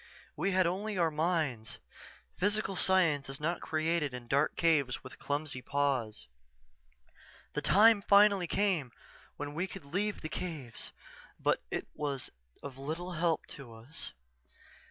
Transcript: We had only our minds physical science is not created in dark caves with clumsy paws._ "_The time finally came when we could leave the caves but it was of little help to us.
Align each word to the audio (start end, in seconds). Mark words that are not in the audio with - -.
We 0.35 0.49
had 0.49 0.65
only 0.65 0.97
our 0.97 1.11
minds 1.11 1.77
physical 2.39 2.75
science 2.75 3.29
is 3.29 3.39
not 3.39 3.61
created 3.61 4.15
in 4.15 4.27
dark 4.27 4.55
caves 4.55 5.03
with 5.03 5.19
clumsy 5.19 5.61
paws._ 5.61 6.25
"_The 7.53 7.61
time 7.63 8.01
finally 8.01 8.47
came 8.47 8.91
when 9.37 9.53
we 9.53 9.67
could 9.67 9.85
leave 9.85 10.21
the 10.21 10.27
caves 10.27 10.91
but 11.39 11.61
it 11.69 11.87
was 11.93 12.31
of 12.63 12.79
little 12.79 13.11
help 13.11 13.45
to 13.49 13.73
us. 13.75 14.11